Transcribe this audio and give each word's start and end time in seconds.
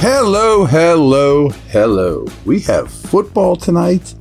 Hello, 0.00 0.64
hello, 0.64 1.50
hello. 1.68 2.24
We 2.46 2.60
have 2.60 2.90
football 2.90 3.54
tonight. 3.54 4.14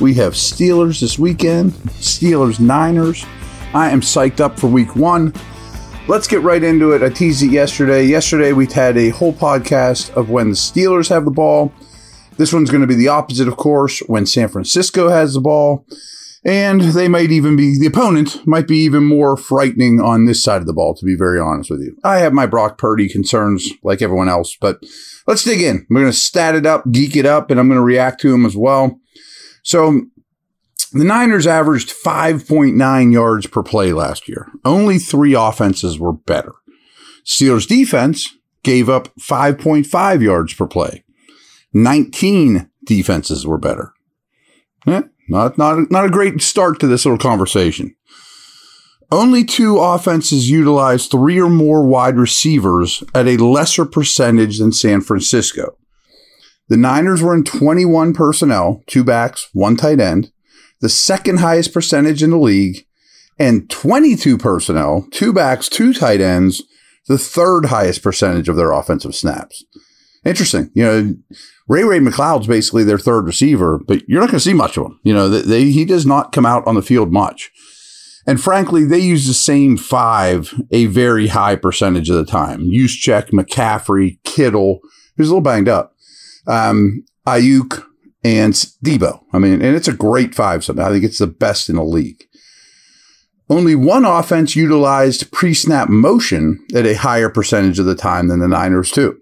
We 0.00 0.14
have 0.14 0.34
Steelers 0.34 1.00
this 1.00 1.18
weekend. 1.18 1.72
Steelers 1.98 2.60
Niners. 2.60 3.26
I 3.74 3.90
am 3.90 4.00
psyched 4.00 4.38
up 4.38 4.56
for 4.56 4.68
week 4.68 4.94
one. 4.94 5.34
Let's 6.06 6.28
get 6.28 6.42
right 6.42 6.62
into 6.62 6.92
it. 6.92 7.02
I 7.02 7.08
teased 7.08 7.42
it 7.42 7.50
yesterday. 7.50 8.04
Yesterday, 8.04 8.52
we 8.52 8.66
had 8.66 8.96
a 8.96 9.08
whole 9.08 9.32
podcast 9.32 10.14
of 10.14 10.30
when 10.30 10.50
the 10.50 10.56
Steelers 10.56 11.08
have 11.08 11.24
the 11.24 11.32
ball. 11.32 11.72
This 12.36 12.52
one's 12.52 12.70
going 12.70 12.82
to 12.82 12.86
be 12.86 12.94
the 12.94 13.08
opposite, 13.08 13.48
of 13.48 13.56
course, 13.56 13.98
when 14.06 14.26
San 14.26 14.46
Francisco 14.46 15.08
has 15.08 15.34
the 15.34 15.40
ball. 15.40 15.84
And 16.46 16.80
they 16.82 17.08
might 17.08 17.30
even 17.30 17.56
be, 17.56 17.78
the 17.78 17.86
opponent 17.86 18.46
might 18.46 18.68
be 18.68 18.78
even 18.78 19.04
more 19.04 19.34
frightening 19.36 19.98
on 19.98 20.26
this 20.26 20.42
side 20.42 20.60
of 20.60 20.66
the 20.66 20.74
ball, 20.74 20.94
to 20.94 21.06
be 21.06 21.16
very 21.16 21.40
honest 21.40 21.70
with 21.70 21.80
you. 21.80 21.96
I 22.04 22.18
have 22.18 22.34
my 22.34 22.44
Brock 22.44 22.76
Purdy 22.76 23.08
concerns 23.08 23.66
like 23.82 24.02
everyone 24.02 24.28
else, 24.28 24.54
but 24.60 24.82
let's 25.26 25.42
dig 25.42 25.62
in. 25.62 25.86
We're 25.88 26.02
going 26.02 26.12
to 26.12 26.18
stat 26.18 26.54
it 26.54 26.66
up, 26.66 26.84
geek 26.90 27.16
it 27.16 27.24
up, 27.24 27.50
and 27.50 27.58
I'm 27.58 27.68
going 27.68 27.78
to 27.78 27.84
react 27.84 28.20
to 28.22 28.30
them 28.30 28.44
as 28.44 28.56
well. 28.56 29.00
So 29.62 30.02
the 30.92 31.04
Niners 31.04 31.46
averaged 31.46 31.92
5.9 32.04 33.12
yards 33.12 33.46
per 33.46 33.62
play 33.62 33.92
last 33.94 34.28
year. 34.28 34.48
Only 34.64 34.98
three 34.98 35.34
offenses 35.34 35.98
were 35.98 36.12
better. 36.12 36.52
Steelers 37.24 37.66
defense 37.66 38.28
gave 38.62 38.88
up 38.88 39.08
5.5 39.16 40.22
yards 40.22 40.54
per 40.54 40.66
play. 40.66 41.04
19 41.72 42.70
defenses 42.84 43.46
were 43.46 43.58
better. 43.58 43.92
Eh, 44.86 45.02
not, 45.28 45.58
not, 45.58 45.90
not 45.90 46.04
a 46.04 46.10
great 46.10 46.40
start 46.42 46.80
to 46.80 46.86
this 46.86 47.04
little 47.04 47.18
conversation. 47.18 47.94
Only 49.10 49.44
two 49.44 49.78
offenses 49.78 50.50
utilize 50.50 51.06
three 51.06 51.40
or 51.40 51.50
more 51.50 51.86
wide 51.86 52.16
receivers 52.16 53.04
at 53.14 53.28
a 53.28 53.36
lesser 53.36 53.84
percentage 53.84 54.58
than 54.58 54.72
San 54.72 55.00
Francisco. 55.00 55.76
The 56.68 56.76
Niners 56.76 57.22
were 57.22 57.34
in 57.34 57.44
21 57.44 58.14
personnel, 58.14 58.82
two 58.86 59.04
backs, 59.04 59.48
one 59.52 59.76
tight 59.76 60.00
end, 60.00 60.32
the 60.80 60.88
second 60.88 61.38
highest 61.38 61.72
percentage 61.72 62.22
in 62.22 62.30
the 62.30 62.38
league, 62.38 62.86
and 63.38 63.68
22 63.68 64.38
personnel, 64.38 65.06
two 65.10 65.32
backs, 65.32 65.68
two 65.68 65.92
tight 65.92 66.20
ends, 66.20 66.62
the 67.06 67.18
third 67.18 67.66
highest 67.66 68.02
percentage 68.02 68.48
of 68.48 68.56
their 68.56 68.72
offensive 68.72 69.14
snaps. 69.14 69.64
Interesting. 70.24 70.70
You 70.74 70.84
know, 70.84 71.14
Ray 71.68 71.84
Ray 71.84 71.98
McCloud's 71.98 72.46
basically 72.46 72.84
their 72.84 72.98
third 72.98 73.26
receiver, 73.26 73.78
but 73.78 74.08
you're 74.08 74.20
not 74.20 74.30
going 74.30 74.38
to 74.38 74.44
see 74.44 74.54
much 74.54 74.76
of 74.76 74.86
him. 74.86 75.00
You 75.02 75.14
know, 75.14 75.28
they, 75.28 75.70
he 75.70 75.84
does 75.84 76.06
not 76.06 76.32
come 76.32 76.46
out 76.46 76.66
on 76.66 76.74
the 76.74 76.82
field 76.82 77.12
much. 77.12 77.50
And 78.26 78.40
frankly, 78.40 78.84
they 78.84 79.00
use 79.00 79.26
the 79.26 79.34
same 79.34 79.76
five 79.76 80.54
a 80.70 80.86
very 80.86 81.26
high 81.26 81.56
percentage 81.56 82.08
of 82.08 82.16
the 82.16 82.24
time. 82.24 82.62
Juszczyk, 82.62 83.30
McCaffrey, 83.30 84.18
Kittle, 84.24 84.80
who's 85.16 85.28
a 85.28 85.30
little 85.30 85.42
banged 85.42 85.68
up 85.68 85.94
um, 86.46 87.04
Aiyuk, 87.26 87.84
and 88.22 88.54
Deebo. 88.84 89.20
I 89.32 89.38
mean, 89.38 89.54
and 89.54 89.76
it's 89.76 89.88
a 89.88 89.92
great 89.92 90.34
five. 90.34 90.64
something. 90.64 90.84
I 90.84 90.90
think 90.90 91.04
it's 91.04 91.18
the 91.18 91.26
best 91.26 91.68
in 91.68 91.76
the 91.76 91.84
league. 91.84 92.24
Only 93.50 93.74
one 93.74 94.06
offense 94.06 94.56
utilized 94.56 95.30
pre-snap 95.30 95.90
motion 95.90 96.64
at 96.74 96.86
a 96.86 96.94
higher 96.94 97.28
percentage 97.28 97.78
of 97.78 97.84
the 97.84 97.94
time 97.94 98.28
than 98.28 98.40
the 98.40 98.48
Niners 98.48 98.90
too. 98.90 99.20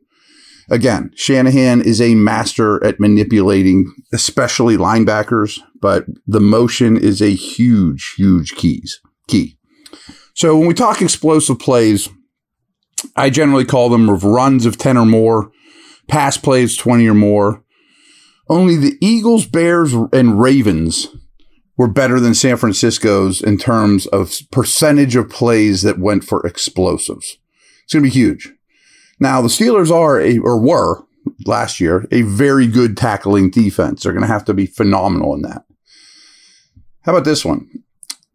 Again, 0.70 1.10
Shanahan 1.14 1.80
is 1.82 2.00
a 2.00 2.14
master 2.14 2.84
at 2.84 3.00
manipulating, 3.00 3.92
especially 4.12 4.76
linebackers, 4.76 5.58
but 5.80 6.06
the 6.26 6.40
motion 6.40 6.96
is 6.96 7.20
a 7.20 7.34
huge, 7.34 8.14
huge 8.16 8.54
keys 8.54 9.00
key. 9.28 9.58
So 10.34 10.56
when 10.56 10.66
we 10.66 10.74
talk 10.74 11.02
explosive 11.02 11.58
plays, 11.58 12.08
I 13.16 13.30
generally 13.30 13.64
call 13.64 13.88
them 13.88 14.08
runs 14.08 14.66
of 14.66 14.78
10 14.78 14.96
or 14.96 15.06
more 15.06 15.50
pass 16.08 16.36
plays 16.36 16.76
20 16.76 17.08
or 17.08 17.14
more. 17.14 17.64
Only 18.48 18.76
the 18.76 18.98
Eagles, 19.00 19.46
Bears, 19.46 19.94
and 20.12 20.40
Ravens 20.40 21.08
were 21.78 21.88
better 21.88 22.20
than 22.20 22.34
San 22.34 22.56
Francisco's 22.56 23.40
in 23.40 23.56
terms 23.56 24.06
of 24.08 24.34
percentage 24.50 25.16
of 25.16 25.30
plays 25.30 25.82
that 25.82 25.98
went 25.98 26.24
for 26.24 26.46
explosives. 26.46 27.38
It's 27.84 27.94
going 27.94 28.04
to 28.04 28.10
be 28.10 28.14
huge. 28.14 28.52
Now, 29.20 29.40
the 29.40 29.48
Steelers 29.48 29.90
are 29.90 30.20
a, 30.20 30.38
or 30.38 30.60
were 30.60 31.04
last 31.46 31.80
year, 31.80 32.06
a 32.10 32.22
very 32.22 32.66
good 32.66 32.96
tackling 32.96 33.50
defense. 33.50 34.02
They're 34.02 34.12
going 34.12 34.22
to 34.22 34.32
have 34.32 34.44
to 34.46 34.54
be 34.54 34.66
phenomenal 34.66 35.34
in 35.34 35.42
that. 35.42 35.64
How 37.02 37.12
about 37.12 37.24
this 37.24 37.44
one? 37.44 37.68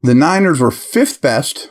The 0.03 0.15
Niners 0.15 0.59
were 0.59 0.71
fifth 0.71 1.21
best 1.21 1.69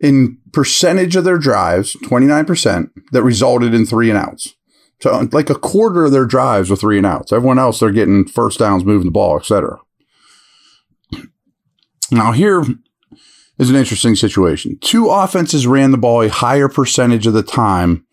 in 0.00 0.38
percentage 0.52 1.16
of 1.16 1.24
their 1.24 1.38
drives, 1.38 1.96
29%, 2.04 2.90
that 3.12 3.22
resulted 3.22 3.74
in 3.74 3.86
three 3.86 4.10
and 4.10 4.18
outs. 4.18 4.54
So 5.00 5.28
like 5.32 5.50
a 5.50 5.54
quarter 5.54 6.04
of 6.04 6.12
their 6.12 6.26
drives 6.26 6.70
were 6.70 6.76
three 6.76 6.96
and 6.96 7.06
outs. 7.06 7.32
Everyone 7.32 7.58
else, 7.58 7.80
they're 7.80 7.90
getting 7.90 8.26
first 8.26 8.58
downs, 8.58 8.84
moving 8.84 9.06
the 9.06 9.12
ball, 9.12 9.38
etc. 9.38 9.78
Now 12.10 12.32
here 12.32 12.64
is 13.58 13.70
an 13.70 13.76
interesting 13.76 14.16
situation. 14.16 14.78
Two 14.80 15.10
offenses 15.10 15.66
ran 15.66 15.90
the 15.90 15.98
ball 15.98 16.22
a 16.22 16.28
higher 16.28 16.68
percentage 16.68 17.26
of 17.26 17.34
the 17.34 17.42
time 17.42 18.03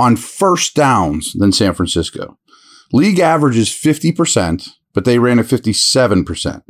on 0.00 0.16
first 0.16 0.74
downs 0.74 1.32
than 1.34 1.52
San 1.52 1.74
Francisco. 1.74 2.38
League 2.92 3.20
average 3.20 3.56
is 3.56 3.68
50%, 3.68 4.68
but 4.92 5.04
they 5.04 5.18
ran 5.18 5.38
at 5.38 5.46
57%. 5.46 6.62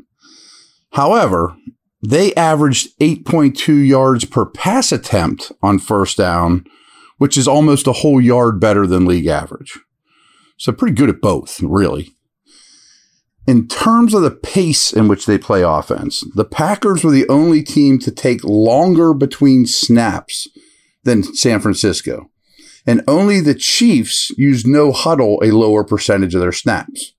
However, 0.93 1.57
they 2.03 2.35
averaged 2.35 2.99
8.2 2.99 3.87
yards 3.87 4.25
per 4.25 4.45
pass 4.45 4.93
attempt 4.93 5.53
on 5.63 5.79
first 5.79 6.19
down 6.19 6.67
which 7.21 7.37
is 7.37 7.47
almost 7.47 7.87
a 7.87 7.93
whole 7.93 8.19
yard 8.19 8.59
better 8.59 8.87
than 8.87 9.05
league 9.05 9.27
average. 9.27 9.79
So 10.57 10.73
pretty 10.73 10.95
good 10.95 11.11
at 11.11 11.21
both, 11.21 11.61
really. 11.61 12.17
In 13.47 13.69
terms 13.69 14.15
of 14.15 14.23
the 14.23 14.31
pace 14.31 14.91
in 14.91 15.07
which 15.07 15.27
they 15.27 15.37
play 15.37 15.61
offense, 15.61 16.25
the 16.35 16.47
Packers 16.47 17.05
were 17.05 17.11
the 17.11 17.29
only 17.29 17.63
team 17.63 17.99
to 17.99 18.11
take 18.11 18.43
longer 18.43 19.13
between 19.13 19.67
snaps 19.67 20.49
than 21.05 21.23
San 21.23 21.61
Francisco. 21.61 22.30
And 22.87 23.03
only 23.07 23.41
the 23.41 23.55
Chiefs 23.55 24.31
used 24.37 24.67
no 24.67 24.93
huddle 24.93 25.41
a 25.43 25.51
lower 25.51 25.85
percentage 25.85 26.35
of 26.35 26.41
their 26.41 26.53
snaps. 26.53 27.13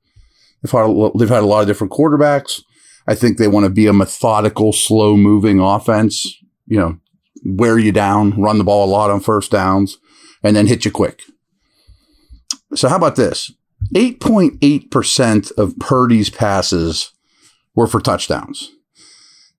They've 0.62 0.72
had, 0.72 0.90
a, 0.90 1.12
they've 1.18 1.30
had 1.30 1.44
a 1.44 1.48
lot 1.48 1.62
of 1.62 1.68
different 1.68 1.94
quarterbacks. 1.94 2.62
I 3.08 3.16
think 3.16 3.38
they 3.38 3.48
want 3.48 3.66
to 3.66 3.70
be 3.70 3.88
a 3.88 3.94
methodical, 3.94 4.74
slow 4.74 5.18
moving 5.18 5.60
offense. 5.60 6.26
You 6.68 6.80
know, 6.80 7.00
wear 7.44 7.78
you 7.78 7.92
down, 7.92 8.40
run 8.40 8.58
the 8.58 8.64
ball 8.64 8.86
a 8.86 8.92
lot 8.92 9.12
on 9.12 9.20
first 9.20 9.52
downs, 9.52 9.98
and 10.44 10.56
then 10.56 10.68
hit 10.68 10.86
you 10.86 10.92
quick. 10.92 11.24
So, 12.76 12.90
how 12.90 12.96
about 12.96 13.16
this? 13.16 13.52
8.8% 13.96 15.52
of 15.58 15.78
Purdy's 15.80 16.30
passes 16.30 17.12
were 17.76 17.88
for 17.88 18.00
touchdowns. 18.00 18.72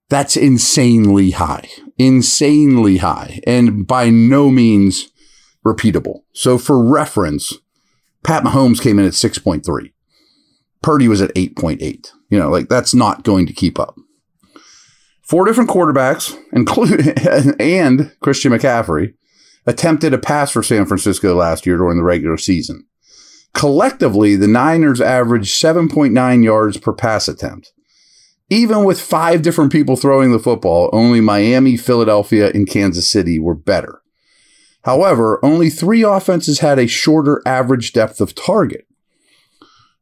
That's 0.08 0.36
insanely 0.36 1.32
high, 1.32 1.68
insanely 1.98 2.98
high, 2.98 3.40
and 3.46 3.86
by 3.86 4.10
no 4.10 4.50
means 4.50 5.08
repeatable. 5.64 6.22
So, 6.32 6.58
for 6.58 6.82
reference, 6.82 7.54
Pat 8.22 8.44
Mahomes 8.44 8.80
came 8.80 8.98
in 8.98 9.06
at 9.06 9.12
6.3. 9.12 9.92
Purdy 10.82 11.08
was 11.08 11.20
at 11.20 11.34
8.8. 11.34 12.08
You 12.28 12.38
know, 12.38 12.50
like 12.50 12.68
that's 12.68 12.94
not 12.94 13.24
going 13.24 13.46
to 13.46 13.52
keep 13.52 13.78
up. 13.78 13.96
Four 15.22 15.44
different 15.44 15.70
quarterbacks, 15.70 16.36
including 16.52 17.14
and 17.58 18.12
Christian 18.20 18.52
McCaffrey, 18.52 19.14
attempted 19.66 20.12
a 20.12 20.18
pass 20.18 20.50
for 20.50 20.62
San 20.62 20.86
Francisco 20.86 21.34
last 21.34 21.66
year 21.66 21.76
during 21.76 21.96
the 21.96 22.04
regular 22.04 22.36
season. 22.36 22.86
Collectively, 23.54 24.34
the 24.34 24.48
Niners 24.48 25.00
averaged 25.00 25.54
7.9 25.62 26.44
yards 26.44 26.78
per 26.78 26.92
pass 26.92 27.28
attempt. 27.28 27.72
Even 28.48 28.84
with 28.84 29.00
five 29.00 29.42
different 29.42 29.72
people 29.72 29.96
throwing 29.96 30.32
the 30.32 30.38
football, 30.38 30.90
only 30.92 31.20
Miami, 31.20 31.76
Philadelphia, 31.76 32.50
and 32.52 32.68
Kansas 32.68 33.10
City 33.10 33.38
were 33.38 33.54
better. 33.54 34.01
However, 34.82 35.44
only 35.44 35.70
three 35.70 36.02
offenses 36.02 36.58
had 36.58 36.78
a 36.78 36.86
shorter 36.86 37.40
average 37.46 37.92
depth 37.92 38.20
of 38.20 38.34
target. 38.34 38.86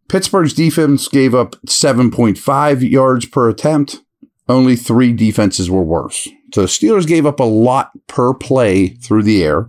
Pittsburgh's 0.08 0.54
defense 0.54 1.06
gave 1.06 1.34
up 1.34 1.56
7.5 1.66 2.90
yards 2.90 3.26
per 3.26 3.48
attempt, 3.48 4.00
only 4.48 4.74
three 4.74 5.12
defenses 5.12 5.70
were 5.70 5.82
worse 5.82 6.28
So 6.52 6.64
Steelers 6.64 7.06
gave 7.06 7.24
up 7.24 7.38
a 7.38 7.44
lot 7.44 7.92
per 8.08 8.34
play 8.34 8.88
through 8.88 9.22
the 9.22 9.44
air. 9.44 9.68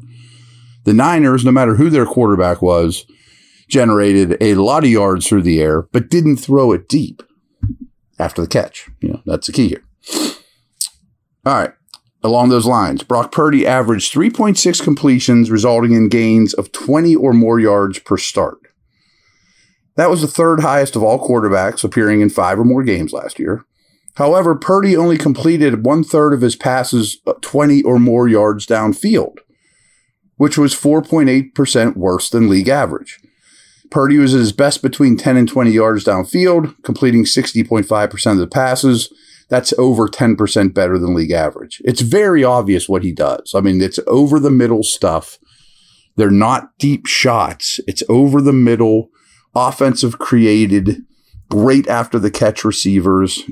The 0.86 0.94
Niners, 0.94 1.46
no 1.46 1.52
matter 1.52 1.76
who 1.76 1.92
their 1.92 2.08
quarterback 2.08 2.64
was, 2.64 3.06
generated 3.70 4.36
a 4.42 4.56
lot 4.56 4.84
of 4.84 4.90
yards 4.90 5.28
through 5.28 5.44
the 5.44 5.62
air, 5.62 5.84
but 5.84 6.10
didn't 6.10 6.38
throw 6.38 6.72
it 6.72 6.90
deep 6.90 7.22
after 8.18 8.42
the 8.42 8.48
catch. 8.48 8.90
You 9.00 9.10
know, 9.10 9.22
that's 9.28 9.46
the 9.46 9.54
key 9.54 9.68
here. 9.68 9.84
All 11.46 11.54
right. 11.54 11.74
Along 12.24 12.50
those 12.50 12.68
lines, 12.68 13.04
Brock 13.04 13.32
Purdy 13.32 13.66
averaged 13.66 14.14
3.6 14.14 14.84
completions, 14.84 15.50
resulting 15.50 15.94
in 15.94 16.08
gains 16.08 16.54
of 16.54 16.72
20 16.72 17.16
or 17.16 17.34
more 17.34 17.60
yards 17.60 17.98
per 18.00 18.18
start. 18.18 18.60
That 19.96 20.10
was 20.10 20.22
the 20.22 20.28
third 20.28 20.62
highest 20.62 20.96
of 20.96 21.04
all 21.04 21.28
quarterbacks 21.28 21.84
appearing 21.84 22.22
in 22.22 22.30
five 22.30 22.60
or 22.60 22.64
more 22.64 22.84
games 22.84 23.12
last 23.12 23.40
year. 23.40 23.66
However, 24.16 24.56
Purdy 24.56 24.96
only 24.96 25.18
completed 25.18 25.86
one 25.86 26.04
third 26.04 26.34
of 26.34 26.42
his 26.42 26.56
passes 26.56 27.18
uh, 27.26 27.34
20 27.42 27.82
or 27.84 27.98
more 27.98 28.28
yards 28.28 28.68
downfield, 28.68 29.38
which 30.38 30.58
was 30.58 30.76
4.8% 30.76 31.96
worse 31.96 32.30
than 32.30 32.50
league 32.50 32.68
average. 32.68 33.20
Purdy 33.90 34.18
was 34.18 34.34
at 34.34 34.40
his 34.40 34.54
best 34.54 34.82
between 34.82 35.18
10 35.18 35.38
and 35.38 35.48
20 35.48 35.72
yards 35.72 36.06
downfield, 36.06 36.76
completing 36.84 37.26
60.5% 37.26 38.32
of 38.32 38.38
the 38.38 38.48
passes. 38.48 39.12
That's 39.52 39.74
over 39.78 40.08
10% 40.08 40.74
better 40.74 40.98
than 40.98 41.14
league 41.14 41.32
average. 41.32 41.82
It's 41.84 42.00
very 42.00 42.42
obvious 42.42 42.88
what 42.88 43.04
he 43.04 43.12
does. 43.12 43.52
I 43.54 43.60
mean, 43.60 43.82
it's 43.82 44.00
over 44.08 44.40
the 44.40 44.50
middle 44.50 44.82
stuff. 44.82 45.38
They're 46.16 46.32
not 46.32 46.70
deep 46.80 47.06
shots. 47.06 47.82
It's 47.86 48.02
over 48.08 48.42
the 48.42 48.54
middle, 48.54 49.10
offensive 49.54 50.20
created, 50.20 51.02
great 51.50 51.86
after 51.90 52.18
the 52.18 52.32
catch 52.32 52.64
receivers. 52.64 53.44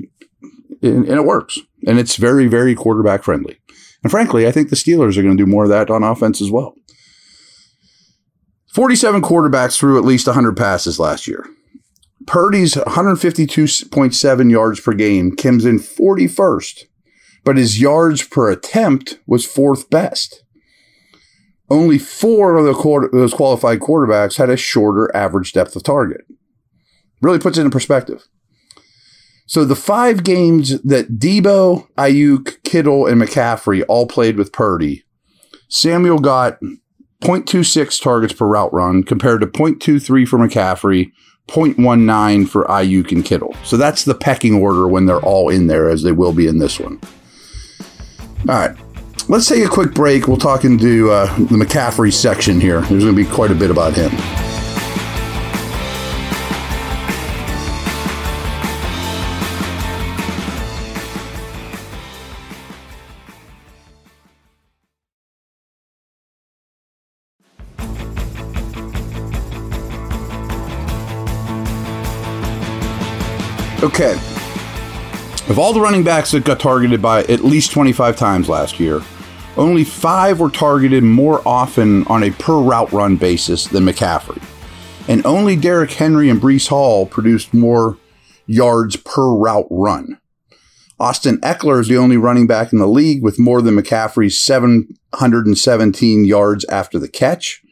And, 0.82 1.04
and 1.06 1.18
it 1.18 1.26
works. 1.26 1.58
And 1.86 1.98
it's 1.98 2.16
very, 2.16 2.46
very 2.46 2.74
quarterback 2.74 3.22
friendly. 3.22 3.58
And 4.02 4.10
frankly, 4.10 4.46
I 4.46 4.52
think 4.52 4.70
the 4.70 4.76
Steelers 4.76 5.18
are 5.18 5.22
going 5.22 5.36
to 5.36 5.44
do 5.44 5.50
more 5.50 5.64
of 5.64 5.70
that 5.70 5.90
on 5.90 6.02
offense 6.02 6.40
as 6.40 6.50
well. 6.50 6.74
47 8.72 9.20
quarterbacks 9.20 9.78
threw 9.78 9.98
at 9.98 10.04
least 10.06 10.26
100 10.26 10.56
passes 10.56 10.98
last 10.98 11.28
year. 11.28 11.44
Purdy's 12.26 12.74
152.7 12.74 14.50
yards 14.50 14.80
per 14.80 14.92
game 14.92 15.34
comes 15.34 15.64
in 15.64 15.78
41st, 15.78 16.84
but 17.44 17.56
his 17.56 17.80
yards 17.80 18.22
per 18.22 18.50
attempt 18.50 19.18
was 19.26 19.46
fourth 19.46 19.88
best. 19.90 20.44
Only 21.70 21.98
four 21.98 22.56
of 22.56 22.66
the 22.66 22.74
quarter, 22.74 23.08
those 23.12 23.32
qualified 23.32 23.80
quarterbacks 23.80 24.36
had 24.36 24.50
a 24.50 24.56
shorter 24.56 25.14
average 25.14 25.52
depth 25.52 25.76
of 25.76 25.84
target. 25.84 26.22
Really 27.22 27.38
puts 27.38 27.58
it 27.58 27.64
in 27.64 27.70
perspective. 27.70 28.26
So 29.46 29.64
the 29.64 29.76
five 29.76 30.22
games 30.22 30.80
that 30.82 31.18
Deebo, 31.18 31.88
Aiyuk, 31.96 32.62
Kittle, 32.62 33.06
and 33.06 33.20
McCaffrey 33.20 33.84
all 33.88 34.06
played 34.06 34.36
with 34.36 34.52
Purdy, 34.52 35.04
Samuel 35.68 36.18
got 36.18 36.60
0.26 37.22 38.02
targets 38.02 38.32
per 38.32 38.46
route 38.46 38.72
run 38.72 39.02
compared 39.02 39.40
to 39.40 39.46
0.23 39.46 40.26
for 40.26 40.38
McCaffrey, 40.38 41.12
0.19 41.50 42.48
for 42.48 42.64
Aiyuk 42.64 43.12
and 43.12 43.24
Kittle. 43.24 43.54
So 43.64 43.76
that's 43.76 44.04
the 44.04 44.14
pecking 44.14 44.54
order 44.54 44.88
when 44.88 45.06
they're 45.06 45.20
all 45.20 45.48
in 45.48 45.66
there, 45.66 45.88
as 45.88 46.02
they 46.02 46.12
will 46.12 46.32
be 46.32 46.46
in 46.46 46.58
this 46.58 46.78
one. 46.78 47.00
All 48.48 48.54
right. 48.54 48.76
Let's 49.28 49.46
take 49.46 49.64
a 49.64 49.68
quick 49.68 49.92
break. 49.92 50.26
We'll 50.26 50.36
talk 50.36 50.64
into 50.64 51.10
uh, 51.10 51.26
the 51.36 51.56
McCaffrey 51.56 52.12
section 52.12 52.60
here. 52.60 52.80
There's 52.80 53.04
going 53.04 53.14
to 53.14 53.24
be 53.24 53.26
quite 53.26 53.50
a 53.50 53.54
bit 53.54 53.70
about 53.70 53.92
him. 53.92 54.10
Okay. 73.82 74.12
Of 75.48 75.58
all 75.58 75.72
the 75.72 75.80
running 75.80 76.04
backs 76.04 76.32
that 76.32 76.44
got 76.44 76.60
targeted 76.60 77.00
by 77.00 77.24
at 77.24 77.42
least 77.42 77.72
25 77.72 78.14
times 78.14 78.46
last 78.46 78.78
year, 78.78 79.00
only 79.56 79.84
five 79.84 80.38
were 80.38 80.50
targeted 80.50 81.02
more 81.02 81.40
often 81.48 82.06
on 82.06 82.22
a 82.22 82.30
per 82.30 82.58
route 82.58 82.92
run 82.92 83.16
basis 83.16 83.64
than 83.66 83.84
McCaffrey. 83.84 84.42
And 85.08 85.24
only 85.24 85.56
Derrick 85.56 85.92
Henry 85.92 86.28
and 86.28 86.40
Breece 86.40 86.68
Hall 86.68 87.06
produced 87.06 87.54
more 87.54 87.96
yards 88.46 88.96
per 88.96 89.34
route 89.34 89.66
run. 89.70 90.20
Austin 90.98 91.38
Ekeler 91.40 91.80
is 91.80 91.88
the 91.88 91.96
only 91.96 92.18
running 92.18 92.46
back 92.46 92.74
in 92.74 92.78
the 92.78 92.86
league 92.86 93.22
with 93.22 93.38
more 93.38 93.62
than 93.62 93.76
McCaffrey's 93.76 94.44
717 94.44 96.26
yards 96.26 96.66
after 96.66 96.98
the 96.98 97.08
catch. 97.08 97.62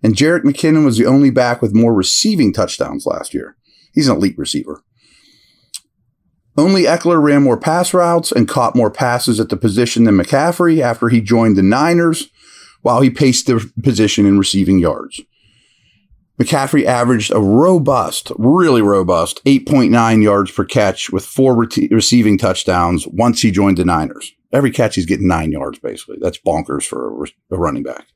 And 0.00 0.14
Jerick 0.14 0.42
McKinnon 0.42 0.84
was 0.84 0.96
the 0.96 1.06
only 1.06 1.30
back 1.30 1.60
with 1.60 1.74
more 1.74 1.92
receiving 1.92 2.52
touchdowns 2.52 3.04
last 3.04 3.34
year. 3.34 3.56
He's 3.92 4.08
an 4.08 4.16
elite 4.16 4.38
receiver. 4.38 4.84
Only 6.60 6.82
Ekeler 6.84 7.22
ran 7.22 7.42
more 7.42 7.58
pass 7.58 7.94
routes 7.94 8.30
and 8.30 8.46
caught 8.46 8.76
more 8.76 8.90
passes 8.90 9.40
at 9.40 9.48
the 9.48 9.56
position 9.56 10.04
than 10.04 10.16
McCaffrey 10.16 10.80
after 10.80 11.08
he 11.08 11.20
joined 11.20 11.56
the 11.56 11.62
Niners, 11.62 12.28
while 12.82 13.00
he 13.00 13.08
paced 13.08 13.46
the 13.46 13.70
position 13.82 14.26
in 14.26 14.38
receiving 14.38 14.78
yards. 14.78 15.22
McCaffrey 16.38 16.84
averaged 16.84 17.32
a 17.32 17.40
robust, 17.40 18.30
really 18.36 18.82
robust 18.82 19.42
8.9 19.44 20.22
yards 20.22 20.50
per 20.50 20.64
catch 20.64 21.10
with 21.10 21.24
four 21.24 21.56
re- 21.56 21.88
receiving 21.90 22.36
touchdowns 22.38 23.06
once 23.06 23.40
he 23.42 23.50
joined 23.50 23.78
the 23.78 23.84
Niners. 23.84 24.32
Every 24.52 24.70
catch 24.70 24.96
he's 24.96 25.06
getting 25.06 25.28
nine 25.28 25.52
yards, 25.52 25.78
basically. 25.78 26.18
That's 26.20 26.38
bonkers 26.38 26.84
for 26.84 27.06
a, 27.06 27.10
re- 27.10 27.34
a 27.50 27.56
running 27.56 27.82
back. 27.82 28.06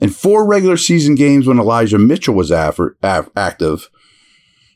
In 0.00 0.10
four 0.10 0.46
regular 0.46 0.76
season 0.76 1.14
games 1.14 1.46
when 1.46 1.58
Elijah 1.58 1.98
Mitchell 1.98 2.34
was 2.34 2.52
av- 2.52 2.78
av- 3.02 3.30
active, 3.36 3.90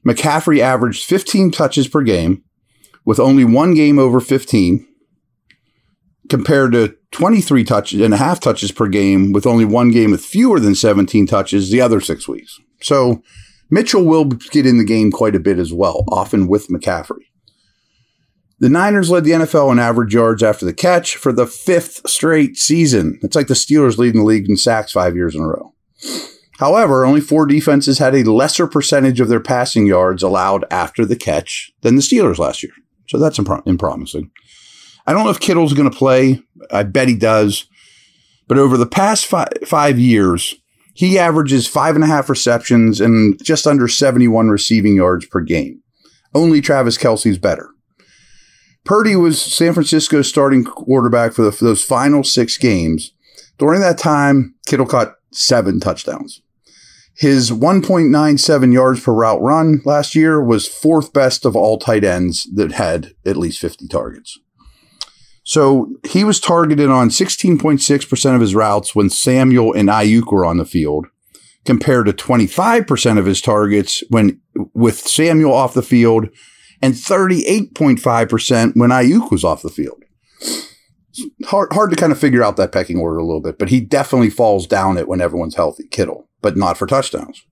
McCaffrey 0.07 0.61
averaged 0.61 1.05
15 1.05 1.51
touches 1.51 1.87
per 1.87 2.03
game, 2.03 2.43
with 3.05 3.21
only 3.21 3.45
one 3.45 3.75
game 3.75 3.99
over 3.99 4.21
15 4.21 4.87
compared 6.29 6.73
to 6.73 6.97
23 7.11 7.65
touches 7.65 8.01
and 8.01 8.15
a 8.15 8.19
half 8.19 8.41
touches 8.41 8.71
per 8.71 8.87
game 8.87 9.33
with 9.33 9.47
only 9.47 9.65
one 9.65 9.91
game 9.91 10.13
with 10.13 10.25
fewer 10.25 10.61
than 10.61 10.75
17 10.75 11.27
touches 11.27 11.71
the 11.71 11.81
other 11.81 12.01
six 12.01 12.29
weeks. 12.29 12.59
So 12.81 13.23
Mitchell 13.69 14.05
will 14.05 14.25
get 14.25 14.67
in 14.67 14.79
the 14.79 14.85
game 14.85 15.11
quite 15.11 15.35
a 15.35 15.41
bit 15.41 15.59
as 15.59 15.73
well, 15.73 16.05
often 16.09 16.49
with 16.49 16.69
McCaffrey. 16.69 17.25
The 18.61 18.69
Niners 18.69 19.11
led 19.11 19.25
the 19.25 19.31
NFL 19.31 19.73
in 19.73 19.79
average 19.79 20.15
yards 20.15 20.43
after 20.43 20.67
the 20.67 20.75
catch 20.75 21.17
for 21.17 21.33
the 21.33 21.47
fifth 21.47 22.09
straight 22.09 22.59
season. 22.59 23.19
It's 23.23 23.35
like 23.35 23.47
the 23.47 23.55
Steelers 23.55 23.97
leading 23.97 24.21
the 24.21 24.27
league 24.27 24.49
in 24.49 24.57
sacks 24.57 24.93
five 24.93 25.17
years 25.17 25.35
in 25.35 25.43
a 25.43 25.49
row. 25.49 25.73
However, 26.59 27.07
only 27.07 27.23
four 27.23 27.47
defenses 27.47 27.99
had 27.99 28.15
a 28.15 28.31
lesser 28.31 28.67
percentage 28.67 29.19
of 29.19 29.29
their 29.29 29.41
passing 29.41 29.87
yards 29.87 30.23
allowed 30.23 30.67
after 30.71 31.07
the 31.07 31.17
catch 31.17 31.73
than 31.81 31.97
the 31.97 32.03
Steelers 32.03 32.39
last 32.39 32.63
year. 32.63 32.73
So 33.11 33.19
that's 33.19 33.39
improm- 33.39 33.77
promising. 33.77 34.31
I 35.05 35.13
don't 35.13 35.25
know 35.25 35.31
if 35.31 35.41
Kittle's 35.41 35.73
going 35.73 35.91
to 35.91 35.97
play. 35.97 36.41
I 36.71 36.85
bet 36.85 37.09
he 37.09 37.17
does. 37.17 37.67
But 38.47 38.57
over 38.57 38.77
the 38.77 38.87
past 38.87 39.27
five, 39.27 39.49
five 39.67 39.99
years, 39.99 40.55
he 40.95 41.19
averages 41.19 41.67
five 41.67 41.97
and 41.97 42.05
a 42.05 42.07
half 42.07 42.29
receptions 42.29 43.01
and 43.01 43.37
just 43.43 43.67
under 43.67 43.89
71 43.89 44.49
receiving 44.49 44.95
yards 44.95 45.27
per 45.27 45.41
game. 45.41 45.83
Only 46.37 46.61
Travis 46.61 46.97
Kelce's 46.97 47.37
better. 47.37 47.71
Purdy 48.85 49.17
was 49.17 49.43
San 49.43 49.75
Francisco's 49.75 50.29
starting 50.29 50.63
quarterback 50.63 51.33
for, 51.33 51.43
the, 51.43 51.51
for 51.51 51.65
those 51.65 51.83
final 51.83 52.23
six 52.23 52.57
games. 52.57 53.13
During 53.59 53.81
that 53.81 53.99
time, 53.99 54.55
Kittle 54.67 54.87
caught 54.87 55.15
seven 55.33 55.81
touchdowns. 55.81 56.43
His 57.21 57.51
1.97 57.51 58.73
yards 58.73 59.01
per 59.01 59.13
route 59.13 59.43
run 59.43 59.83
last 59.85 60.15
year 60.15 60.43
was 60.43 60.67
fourth 60.67 61.13
best 61.13 61.45
of 61.45 61.55
all 61.55 61.79
tight 61.79 62.03
ends 62.03 62.49
that 62.55 62.73
had 62.73 63.13
at 63.27 63.37
least 63.37 63.61
50 63.61 63.89
targets. 63.89 64.39
So 65.45 65.91
he 66.09 66.25
was 66.25 66.41
targeted 66.41 66.89
on 66.89 67.11
16.6% 67.11 68.35
of 68.35 68.41
his 68.41 68.55
routes 68.55 68.95
when 68.95 69.11
Samuel 69.11 69.75
and 69.75 69.91
Aiyuk 69.91 70.33
were 70.33 70.47
on 70.47 70.57
the 70.57 70.65
field, 70.65 71.09
compared 71.67 72.07
to 72.07 72.15
25% 72.15 73.19
of 73.19 73.27
his 73.27 73.43
targets 73.43 74.03
when 74.09 74.41
with 74.73 75.01
Samuel 75.01 75.53
off 75.53 75.75
the 75.75 75.83
field 75.83 76.29
and 76.81 76.95
38.5% 76.95 78.77
when 78.77 78.91
Aiyuk 78.91 79.31
was 79.31 79.45
off 79.45 79.61
the 79.61 79.69
field. 79.69 80.03
Hard, 81.47 81.73
hard 81.73 81.91
to 81.91 81.97
kind 81.97 82.13
of 82.13 82.19
figure 82.19 82.43
out 82.43 82.57
that 82.57 82.73
pecking 82.73 82.99
order 82.99 83.19
a 83.19 83.25
little 83.25 83.41
bit, 83.41 83.59
but 83.59 83.69
he 83.69 83.81
definitely 83.81 84.31
falls 84.31 84.67
down 84.67 84.97
it 84.97 85.09
when 85.09 85.21
everyone's 85.21 85.57
healthy, 85.57 85.89
Kittle 85.89 86.31
but 86.43 86.57
not 86.57 86.77
for 86.77 86.87
touchdowns. 86.87 87.45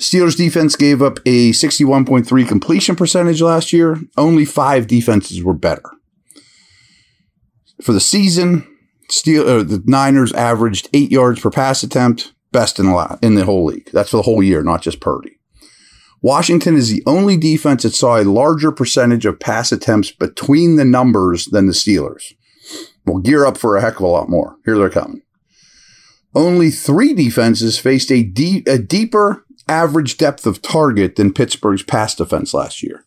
Steelers 0.00 0.36
defense 0.36 0.74
gave 0.74 1.00
up 1.00 1.20
a 1.24 1.50
61.3 1.50 2.48
completion 2.48 2.96
percentage 2.96 3.40
last 3.40 3.72
year. 3.72 4.00
Only 4.16 4.44
five 4.44 4.88
defenses 4.88 5.42
were 5.42 5.54
better. 5.54 5.84
For 7.80 7.92
the 7.92 8.00
season, 8.00 8.66
Steel, 9.08 9.48
uh, 9.48 9.62
the 9.62 9.82
Niners 9.86 10.32
averaged 10.32 10.88
eight 10.92 11.12
yards 11.12 11.40
per 11.40 11.50
pass 11.50 11.82
attempt, 11.82 12.32
best 12.50 12.80
in 12.80 12.86
the, 12.86 13.18
in 13.22 13.36
the 13.36 13.44
whole 13.44 13.64
league. 13.66 13.88
That's 13.92 14.10
for 14.10 14.16
the 14.16 14.22
whole 14.24 14.42
year, 14.42 14.62
not 14.62 14.82
just 14.82 15.00
Purdy. 15.00 15.38
Washington 16.24 16.74
is 16.74 16.88
the 16.88 17.02
only 17.04 17.36
defense 17.36 17.82
that 17.82 17.94
saw 17.94 18.16
a 18.16 18.24
larger 18.24 18.72
percentage 18.72 19.26
of 19.26 19.38
pass 19.38 19.72
attempts 19.72 20.10
between 20.10 20.76
the 20.76 20.84
numbers 20.84 21.44
than 21.44 21.66
the 21.66 21.74
Steelers. 21.74 22.32
We'll 23.04 23.18
gear 23.18 23.44
up 23.44 23.58
for 23.58 23.76
a 23.76 23.82
heck 23.82 23.96
of 23.96 24.04
a 24.04 24.06
lot 24.06 24.30
more. 24.30 24.56
Here 24.64 24.78
they're 24.78 24.88
coming. 24.88 25.20
Only 26.34 26.70
three 26.70 27.12
defenses 27.12 27.78
faced 27.78 28.10
a, 28.10 28.32
a 28.66 28.78
deeper 28.78 29.44
average 29.68 30.16
depth 30.16 30.46
of 30.46 30.62
target 30.62 31.16
than 31.16 31.34
Pittsburgh's 31.34 31.82
pass 31.82 32.14
defense 32.14 32.54
last 32.54 32.82
year. 32.82 33.04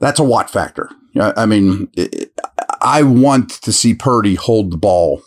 That's 0.00 0.18
a 0.18 0.24
Watt 0.24 0.50
factor. 0.50 0.90
I 1.16 1.46
mean, 1.46 1.88
I 2.80 3.04
want 3.04 3.50
to 3.62 3.72
see 3.72 3.94
Purdy 3.94 4.34
hold 4.34 4.72
the 4.72 4.76
ball 4.76 5.22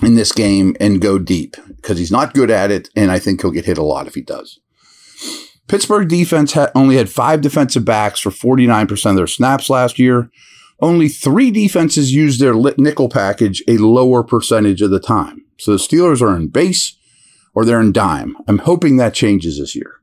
in 0.00 0.14
this 0.14 0.30
game 0.30 0.76
and 0.78 1.00
go 1.00 1.18
deep 1.18 1.56
because 1.74 1.98
he's 1.98 2.12
not 2.12 2.34
good 2.34 2.52
at 2.52 2.70
it, 2.70 2.88
and 2.94 3.10
I 3.10 3.18
think 3.18 3.40
he'll 3.40 3.50
get 3.50 3.64
hit 3.64 3.78
a 3.78 3.82
lot 3.82 4.06
if 4.06 4.14
he 4.14 4.22
does. 4.22 4.60
Pittsburgh 5.66 6.08
defense 6.08 6.56
only 6.74 6.96
had 6.96 7.08
five 7.08 7.40
defensive 7.40 7.84
backs 7.84 8.20
for 8.20 8.30
49% 8.30 9.10
of 9.10 9.16
their 9.16 9.26
snaps 9.26 9.70
last 9.70 9.98
year. 9.98 10.30
Only 10.80 11.08
three 11.08 11.50
defenses 11.50 12.12
used 12.12 12.40
their 12.40 12.54
nickel 12.76 13.08
package 13.08 13.62
a 13.66 13.78
lower 13.78 14.22
percentage 14.22 14.82
of 14.82 14.90
the 14.90 15.00
time. 15.00 15.44
So 15.58 15.72
the 15.72 15.78
Steelers 15.78 16.20
are 16.20 16.36
in 16.36 16.48
base 16.48 16.98
or 17.54 17.64
they're 17.64 17.80
in 17.80 17.92
dime. 17.92 18.36
I'm 18.46 18.58
hoping 18.58 18.96
that 18.96 19.14
changes 19.14 19.58
this 19.58 19.74
year. 19.74 20.00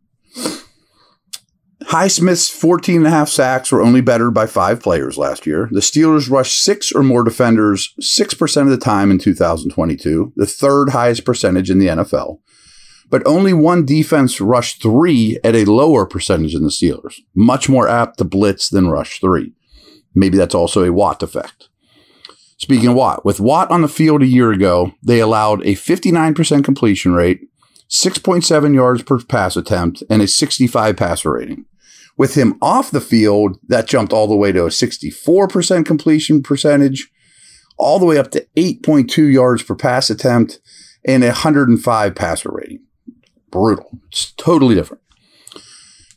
Highsmith's 1.86 2.50
14 2.50 2.98
and 2.98 3.08
a 3.08 3.10
half 3.10 3.28
sacks 3.28 3.72
were 3.72 3.82
only 3.82 4.00
bettered 4.00 4.34
by 4.34 4.46
five 4.46 4.82
players 4.82 5.18
last 5.18 5.46
year. 5.46 5.68
The 5.72 5.82
Steelers 5.82 6.30
rushed 6.30 6.64
six 6.64 6.92
or 6.92 7.04
more 7.04 7.24
defenders 7.24 7.94
6% 8.00 8.62
of 8.62 8.70
the 8.70 8.78
time 8.78 9.12
in 9.12 9.18
2022, 9.18 10.32
the 10.36 10.46
third 10.46 10.92
highest 10.92 11.26
percentage 11.26 11.70
in 11.70 11.80
the 11.80 11.88
NFL 11.88 12.40
but 13.12 13.28
only 13.28 13.54
one 13.54 13.86
defense 13.86 14.40
rushed 14.40 14.82
three 14.82 15.38
at 15.44 15.54
a 15.54 15.66
lower 15.66 16.06
percentage 16.06 16.54
than 16.54 16.64
the 16.64 16.70
Steelers. 16.70 17.20
Much 17.36 17.68
more 17.68 17.88
apt 17.88 18.18
to 18.18 18.24
blitz 18.24 18.70
than 18.70 18.88
rush 18.88 19.20
three. 19.20 19.54
Maybe 20.16 20.38
that's 20.38 20.56
also 20.56 20.84
a 20.84 20.94
Watt 20.94 21.22
effect. 21.22 21.68
Speaking 22.58 22.88
of 22.88 22.96
Watt, 22.96 23.26
with 23.26 23.42
Watt 23.42 23.70
on 23.70 23.82
the 23.82 23.90
field 23.90 24.22
a 24.22 24.28
year 24.28 24.52
ago, 24.52 24.94
they 25.04 25.20
allowed 25.20 25.62
a 25.62 25.76
59% 25.76 26.64
completion 26.64 27.14
rate, 27.14 27.42
6.7 27.90 28.74
yards 28.74 29.04
per 29.04 29.20
pass 29.20 29.58
attempt, 29.58 30.04
and 30.10 30.22
a 30.22 30.28
65 30.28 30.96
passer 30.96 31.34
rating. 31.34 31.66
With 32.18 32.36
him 32.36 32.58
off 32.62 32.92
the 32.92 33.02
field, 33.02 33.58
that 33.68 33.88
jumped 33.88 34.14
all 34.14 34.28
the 34.28 34.36
way 34.36 34.54
to 34.54 34.66
a 34.66 34.70
64% 34.70 35.86
completion 35.86 36.44
percentage, 36.44 37.12
all 37.78 38.00
the 38.00 38.06
way 38.06 38.18
up 38.18 38.32
to 38.32 38.48
8.2 38.56 39.34
yards 39.34 39.64
per 39.64 39.76
pass 39.76 40.10
attempt, 40.10 40.60
and 41.04 41.24
a 41.24 41.28
105 41.28 42.16
passer 42.16 42.52
rating 42.54 42.80
brutal. 43.52 44.00
It's 44.08 44.32
totally 44.34 44.76
different. 44.76 45.02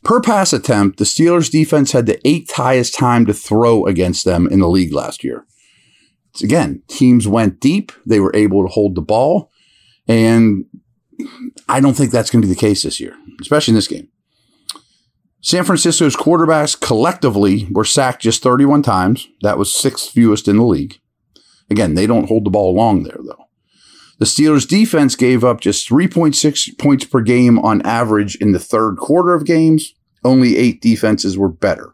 Per 0.03 0.21
pass 0.21 0.53
attempt, 0.53 0.99
the 0.99 1.03
Steelers 1.05 1.51
defense 1.51 1.91
had 1.91 2.05
the 2.05 2.25
eighth 2.27 2.51
highest 2.51 2.93
time 2.93 3.25
to 3.25 3.33
throw 3.33 3.85
against 3.85 4.23
them 4.23 4.47
in 4.47 4.59
the 4.59 4.69
league 4.69 4.93
last 4.93 5.23
year. 5.23 5.45
It's, 6.31 6.43
again, 6.43 6.83
teams 6.87 7.27
went 7.27 7.59
deep. 7.59 7.91
They 8.05 8.19
were 8.19 8.35
able 8.35 8.63
to 8.63 8.71
hold 8.71 8.95
the 8.95 9.01
ball. 9.01 9.51
And 10.07 10.65
I 11.67 11.79
don't 11.79 11.95
think 11.95 12.11
that's 12.11 12.29
going 12.29 12.41
to 12.41 12.47
be 12.47 12.53
the 12.53 12.59
case 12.59 12.83
this 12.83 12.99
year, 12.99 13.15
especially 13.41 13.71
in 13.71 13.75
this 13.75 13.87
game. 13.87 14.09
San 15.41 15.63
Francisco's 15.63 16.15
quarterbacks 16.15 16.79
collectively 16.79 17.67
were 17.71 17.85
sacked 17.85 18.21
just 18.21 18.43
31 18.43 18.81
times. 18.81 19.27
That 19.41 19.57
was 19.57 19.73
sixth 19.73 20.09
fewest 20.09 20.47
in 20.47 20.57
the 20.57 20.63
league. 20.63 20.99
Again, 21.69 21.95
they 21.95 22.05
don't 22.05 22.27
hold 22.27 22.45
the 22.45 22.51
ball 22.51 22.75
long 22.75 23.03
there, 23.03 23.19
though. 23.23 23.44
The 24.17 24.25
Steelers 24.25 24.67
defense 24.67 25.15
gave 25.15 25.43
up 25.43 25.59
just 25.59 25.89
3.6 25.89 26.77
points 26.79 27.05
per 27.05 27.21
game 27.21 27.59
on 27.59 27.81
average 27.81 28.35
in 28.37 28.53
the 28.53 28.59
third 28.59 28.95
quarter 28.97 29.33
of 29.33 29.45
games. 29.45 29.93
Only 30.23 30.57
eight 30.57 30.81
defenses 30.81 31.37
were 31.37 31.49
better. 31.49 31.93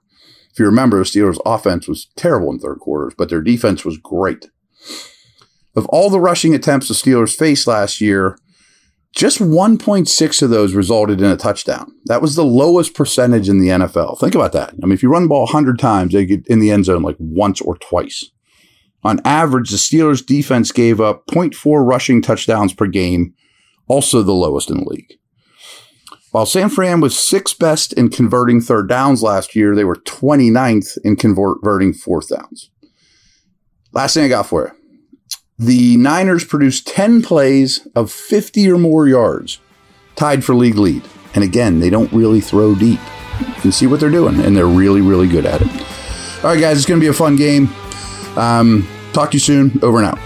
If 0.51 0.59
you 0.59 0.65
remember, 0.65 0.97
the 0.97 1.03
Steelers 1.03 1.39
offense 1.45 1.87
was 1.87 2.07
terrible 2.15 2.51
in 2.51 2.59
third 2.59 2.79
quarters, 2.79 3.13
but 3.17 3.29
their 3.29 3.41
defense 3.41 3.83
was 3.83 3.97
great. 3.97 4.49
Of 5.75 5.85
all 5.87 6.09
the 6.09 6.19
rushing 6.19 6.53
attempts 6.53 6.89
the 6.89 6.93
Steelers 6.93 7.35
faced 7.35 7.65
last 7.65 8.01
year, 8.01 8.37
just 9.15 9.39
1.6 9.39 10.41
of 10.41 10.49
those 10.49 10.73
resulted 10.73 11.21
in 11.21 11.31
a 11.31 11.37
touchdown. 11.37 11.91
That 12.05 12.21
was 12.21 12.35
the 12.35 12.45
lowest 12.45 12.93
percentage 12.93 13.49
in 13.49 13.59
the 13.59 13.69
NFL. 13.69 14.19
Think 14.19 14.35
about 14.35 14.53
that. 14.53 14.73
I 14.81 14.85
mean, 14.85 14.93
if 14.93 15.03
you 15.03 15.09
run 15.09 15.23
the 15.23 15.29
ball 15.29 15.45
100 15.45 15.79
times, 15.79 16.13
they 16.13 16.25
get 16.25 16.45
in 16.47 16.59
the 16.59 16.71
end 16.71 16.85
zone 16.85 17.01
like 17.01 17.17
once 17.19 17.61
or 17.61 17.77
twice. 17.77 18.29
On 19.03 19.20
average, 19.25 19.70
the 19.70 19.77
Steelers 19.77 20.25
defense 20.25 20.72
gave 20.72 21.01
up 21.01 21.25
0.4 21.27 21.86
rushing 21.86 22.22
touchdowns 22.22 22.74
per 22.74 22.88
game, 22.88 23.34
also 23.88 24.22
the 24.22 24.31
lowest 24.31 24.70
in 24.70 24.77
the 24.77 24.89
league. 24.89 25.17
While 26.31 26.46
San 26.46 26.70
Fran 26.70 27.01
was 27.01 27.17
sixth 27.17 27.60
best 27.60 27.91
in 27.93 28.10
converting 28.10 28.62
third 28.62 28.88
downs 28.88 29.22
last 29.22 29.55
year, 29.55 29.75
they 29.75 29.84
were 29.84 29.98
29th 29.98 30.98
in 31.03 31.17
converting 31.17 31.93
fourth 31.93 32.29
downs. 32.29 32.70
Last 33.91 34.13
thing 34.13 34.24
I 34.24 34.29
got 34.29 34.46
for 34.46 34.67
you. 34.67 34.81
The 35.60 35.98
Niners 35.98 36.46
produced 36.46 36.88
10 36.88 37.22
plays 37.22 37.86
of 37.96 38.12
50 38.12 38.72
or 38.72 38.77
more 38.77 39.08
yards, 39.08 39.60
tied 40.15 40.46
for 40.46 40.55
league 40.55 40.77
lead. 40.77 41.03
And 41.36 41.43
again, 41.43 41.79
they 41.79 41.89
don't 41.89 42.12
really 42.13 42.41
throw 42.41 42.75
deep. 42.75 43.00
You 43.39 43.62
can 43.62 43.72
see 43.72 43.88
what 43.88 44.00
they're 44.00 44.10
doing, 44.10 44.39
and 44.39 44.55
they're 44.55 44.65
really, 44.65 45.01
really 45.01 45.27
good 45.27 45.46
at 45.46 45.62
it. 45.62 45.67
All 46.43 46.51
right, 46.51 46.60
guys, 46.60 46.77
it's 46.77 46.86
going 46.86 47.00
to 47.00 47.03
be 47.03 47.10
a 47.10 47.13
fun 47.13 47.36
game. 47.36 47.70
Um, 48.38 48.88
talk 49.13 49.31
to 49.31 49.35
you 49.35 49.39
soon. 49.41 49.79
Over 49.81 50.00
and 50.00 50.07
out. 50.07 50.19